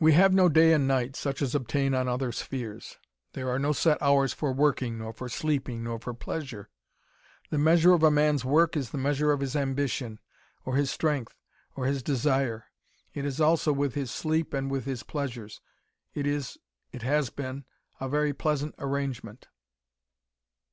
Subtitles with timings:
[0.00, 2.98] "We have no day and night, such as obtain on other spheres.
[3.34, 6.70] There are no set hours for working nor for sleeping nor for pleasure.
[7.50, 10.18] The measure of a man's work is the measure of his ambition,
[10.64, 11.36] or his strength,
[11.76, 12.64] or his desire.
[13.12, 15.60] It is so also with his sleep and with his pleasures.
[16.14, 16.58] It is
[16.90, 17.64] it has been
[18.00, 19.46] a very pleasant arrangement.